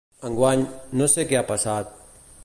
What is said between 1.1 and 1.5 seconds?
sé què ha